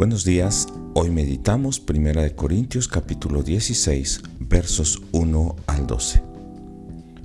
[0.00, 6.22] Buenos días, hoy meditamos 1 Corintios capítulo 16 versos 1 al 12.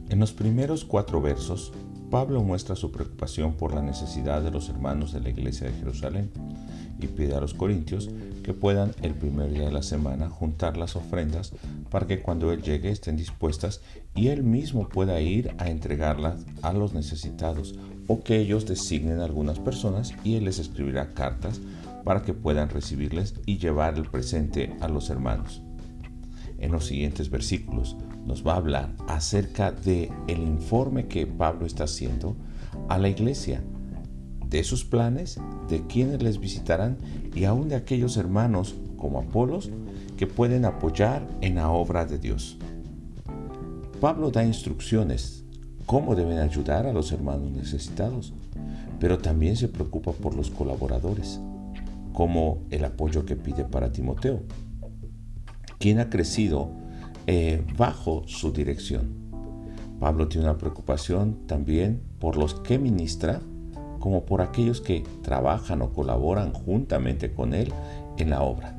[0.10, 1.72] En los primeros cuatro versos,
[2.12, 6.32] Pablo muestra su preocupación por la necesidad de los hermanos de la iglesia de Jerusalén
[7.00, 8.10] y pide a los corintios
[8.44, 11.54] que puedan el primer día de la semana juntar las ofrendas
[11.90, 13.80] para que cuando él llegue estén dispuestas
[14.16, 17.76] y él mismo pueda ir a entregarlas a los necesitados
[18.08, 21.62] o que ellos designen a algunas personas y él les escribirá cartas
[22.06, 25.64] para que puedan recibirles y llevar el presente a los hermanos.
[26.60, 31.84] En los siguientes versículos nos va a hablar acerca de el informe que Pablo está
[31.84, 32.38] haciendo
[32.88, 33.62] a la iglesia,
[34.48, 36.98] de sus planes, de quienes les visitarán
[37.34, 39.72] y aún de aquellos hermanos como Apolos
[40.16, 42.58] que pueden apoyar en la obra de Dios.
[44.00, 45.44] Pablo da instrucciones
[45.88, 48.34] cómo deben ayudar a los hermanos necesitados,
[49.00, 51.42] pero también se preocupa por los colaboradores
[52.16, 54.40] como el apoyo que pide para Timoteo,
[55.78, 56.72] quien ha crecido
[57.28, 59.26] eh, bajo su dirección.
[60.00, 63.42] Pablo tiene una preocupación también por los que ministra,
[64.00, 67.74] como por aquellos que trabajan o colaboran juntamente con él
[68.18, 68.76] en la obra.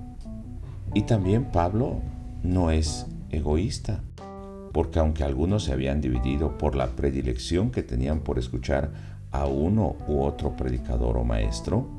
[0.94, 2.00] Y también Pablo
[2.42, 4.00] no es egoísta,
[4.72, 8.92] porque aunque algunos se habían dividido por la predilección que tenían por escuchar
[9.30, 11.95] a uno u otro predicador o maestro,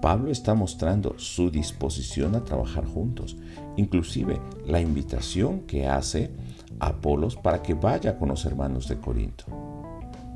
[0.00, 3.36] Pablo está mostrando su disposición a trabajar juntos,
[3.76, 6.30] inclusive la invitación que hace
[6.78, 9.44] a Apolos para que vaya con los hermanos de Corinto.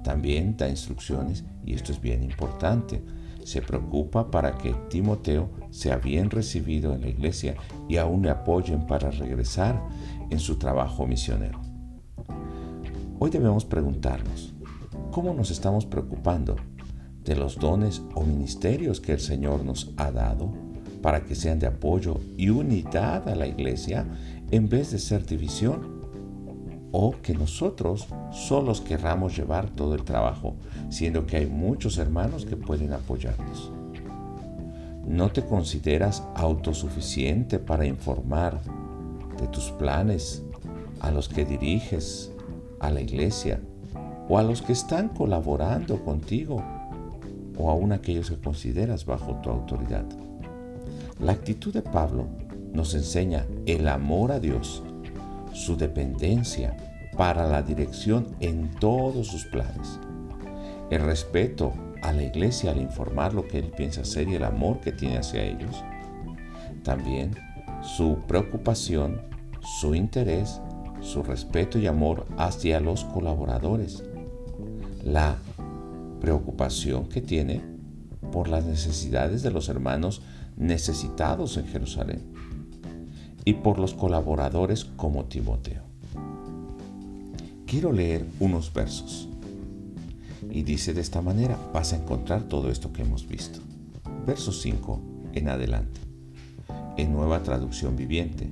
[0.02, 3.02] También da instrucciones, y esto es bien importante,
[3.44, 7.56] se preocupa para que Timoteo sea bien recibido en la iglesia
[7.88, 9.82] y aún le apoyen para regresar
[10.30, 11.60] en su trabajo misionero.
[13.18, 14.54] Hoy debemos preguntarnos,
[15.10, 16.56] ¿cómo nos estamos preocupando
[17.30, 20.52] de los dones o ministerios que el Señor nos ha dado
[21.00, 24.04] para que sean de apoyo y unidad a la iglesia
[24.50, 26.00] en vez de ser división.
[26.90, 30.56] O que nosotros solos querramos llevar todo el trabajo,
[30.88, 33.70] siendo que hay muchos hermanos que pueden apoyarnos.
[35.06, 38.60] ¿No te consideras autosuficiente para informar
[39.40, 40.42] de tus planes
[40.98, 42.32] a los que diriges,
[42.80, 43.60] a la iglesia
[44.28, 46.60] o a los que están colaborando contigo
[47.60, 50.04] o aún aquellos que consideras bajo tu autoridad.
[51.18, 52.26] La actitud de Pablo
[52.72, 54.82] nos enseña el amor a Dios,
[55.52, 56.76] su dependencia
[57.16, 60.00] para la dirección en todos sus planes,
[60.90, 61.72] el respeto
[62.02, 65.18] a la iglesia al informar lo que él piensa hacer y el amor que tiene
[65.18, 65.84] hacia ellos,
[66.82, 67.32] también
[67.82, 69.20] su preocupación,
[69.80, 70.60] su interés,
[71.00, 74.04] su respeto y amor hacia los colaboradores,
[75.04, 75.36] la
[76.20, 77.62] preocupación que tiene
[78.32, 80.22] por las necesidades de los hermanos
[80.56, 82.22] necesitados en Jerusalén
[83.44, 85.82] y por los colaboradores como Timoteo.
[87.66, 89.28] Quiero leer unos versos.
[90.50, 93.60] Y dice de esta manera, vas a encontrar todo esto que hemos visto.
[94.26, 95.00] Verso 5
[95.34, 96.00] en adelante.
[96.96, 98.48] En nueva traducción viviente.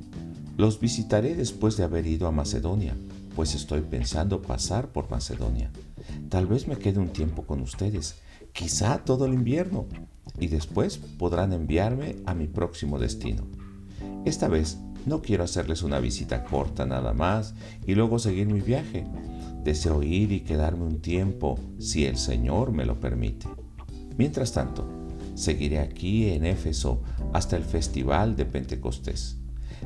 [0.56, 2.96] Los visitaré después de haber ido a Macedonia,
[3.36, 5.70] pues estoy pensando pasar por Macedonia
[6.28, 8.16] Tal vez me quede un tiempo con ustedes,
[8.52, 9.86] quizá todo el invierno,
[10.38, 13.44] y después podrán enviarme a mi próximo destino.
[14.24, 17.54] Esta vez no quiero hacerles una visita corta nada más
[17.86, 19.06] y luego seguir mi viaje.
[19.64, 23.48] Deseo ir y quedarme un tiempo si el Señor me lo permite.
[24.16, 24.86] Mientras tanto,
[25.34, 27.02] seguiré aquí en Éfeso
[27.32, 29.38] hasta el festival de Pentecostés.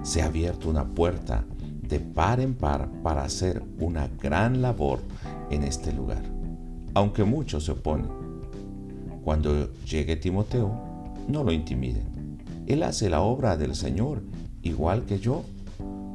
[0.03, 1.45] Se ha abierto una puerta
[1.83, 5.01] de par en par para hacer una gran labor
[5.53, 6.23] en este lugar,
[6.95, 8.11] aunque muchos se oponen.
[9.23, 12.41] Cuando llegue Timoteo, no lo intimiden.
[12.67, 14.23] Él hace la obra del Señor,
[14.63, 15.45] igual que yo.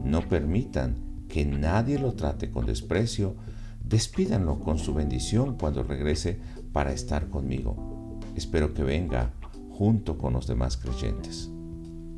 [0.04, 0.96] No permitan
[1.30, 3.36] que nadie lo trate con desprecio.
[3.84, 6.40] Despídanlo con su bendición cuando regrese
[6.74, 8.20] para estar conmigo.
[8.36, 9.32] Espero que venga
[9.72, 11.50] junto con los demás creyentes.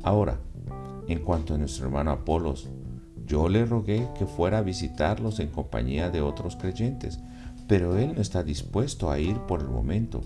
[0.02, 0.40] Ahora,
[1.06, 2.68] en cuanto a nuestro hermano Apolos,
[3.30, 7.20] yo le rogué que fuera a visitarlos en compañía de otros creyentes,
[7.68, 10.22] pero él no está dispuesto a ir por el momento.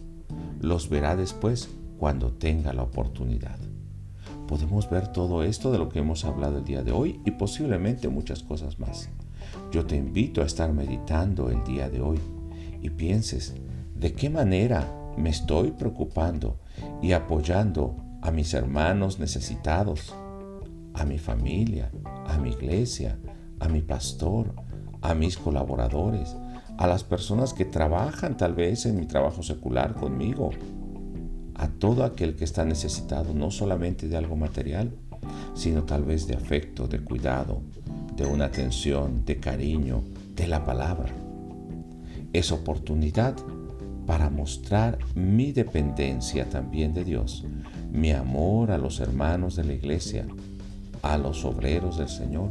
[0.59, 1.69] Los verá después
[1.99, 3.59] cuando tenga la oportunidad.
[4.49, 8.09] Podemos ver todo esto de lo que hemos hablado el día de hoy y posiblemente
[8.09, 9.11] muchas cosas más.
[9.71, 12.19] Yo te invito a estar meditando el día de hoy
[12.81, 13.53] y pienses
[13.95, 16.59] de qué manera me estoy preocupando
[17.03, 20.15] y apoyando a mis hermanos necesitados
[20.95, 21.91] a mi familia,
[22.27, 23.19] a mi iglesia,
[23.61, 24.55] a mi pastor,
[25.03, 26.37] a mis colaboradores,
[26.79, 30.51] a las personas que trabajan tal vez en mi trabajo secular conmigo.
[31.57, 34.91] a todo aquel que está necesitado no solamente de algo material,
[35.55, 37.63] sino tal vez de afecto, de cuidado,
[38.17, 40.03] de una atención, de cariño,
[40.35, 41.13] de la palabra.
[42.33, 43.37] Es oportunidad
[44.07, 47.45] para mostrar mi dependencia también de Dios,
[47.93, 50.27] mi amor a los hermanos de la iglesia,
[51.05, 52.51] a los obreros del Señor,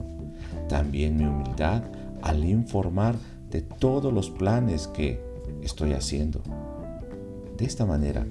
[0.70, 1.84] también mi humildad
[2.22, 3.16] al informar
[3.50, 5.20] de todos los planes que
[5.62, 6.42] estoy haciendo.
[7.58, 8.26] De esta manera,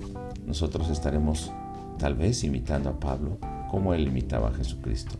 [0.47, 1.53] nosotros estaremos
[1.99, 3.39] tal vez imitando a Pablo
[3.71, 5.17] como él imitaba a Jesucristo.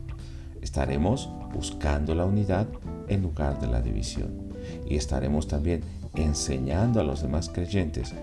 [0.61, 2.67] Estaremos buscando la unidad
[3.07, 4.31] en lugar de la división.
[4.87, 5.81] Y estaremos también
[6.15, 8.13] enseñando a los demás creyentes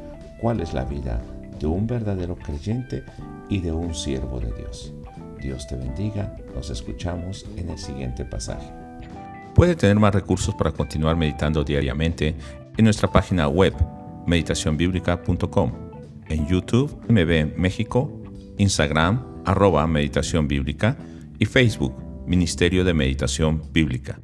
[0.40, 1.20] cuál es la vida
[1.58, 3.04] de un verdadero creyente
[3.50, 4.94] y de un siervo de Dios.
[5.40, 6.36] Dios te bendiga.
[6.54, 8.70] Nos escuchamos en el siguiente pasaje.
[9.54, 12.36] Puede tener más recursos para continuar meditando diariamente
[12.76, 13.74] en nuestra página web
[14.26, 15.72] meditacionbiblica.com,
[16.28, 18.22] en YouTube MB México,
[18.58, 20.96] Instagram arroba meditación bíblica
[21.38, 21.94] y Facebook
[22.26, 24.20] Ministerio de Meditación Bíblica.